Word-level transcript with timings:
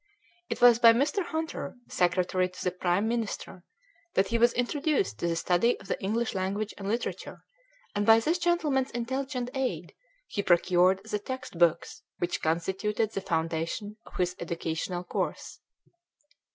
It 0.49 0.61
was 0.61 0.79
by 0.79 0.93
Mr. 0.93 1.23
Hunter, 1.23 1.75
secretary 1.87 2.49
to 2.49 2.63
the 2.63 2.71
prime 2.71 3.07
minister, 3.07 3.63
that 4.15 4.29
he 4.29 4.39
was 4.39 4.51
introduced 4.53 5.19
to 5.19 5.27
the 5.27 5.35
study 5.35 5.79
of 5.79 5.87
the 5.89 6.01
English 6.03 6.33
language 6.33 6.73
and 6.79 6.87
literature, 6.87 7.43
and 7.93 8.03
by 8.03 8.19
this 8.19 8.39
gentleman's 8.39 8.89
intelligent 8.89 9.51
aid 9.53 9.93
he 10.25 10.41
procured 10.41 11.03
the 11.03 11.19
text 11.19 11.59
books 11.59 12.01
which 12.17 12.41
constituted 12.41 13.11
the 13.11 13.21
foundation 13.21 13.97
of 14.07 14.15
his 14.15 14.35
educational 14.39 15.03
course. 15.03 15.59